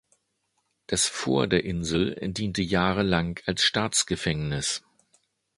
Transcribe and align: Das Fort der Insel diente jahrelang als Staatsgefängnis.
Das 0.87 1.07
Fort 1.07 1.51
der 1.51 1.63
Insel 1.63 2.15
diente 2.23 2.63
jahrelang 2.63 3.39
als 3.45 3.61
Staatsgefängnis. 3.63 4.81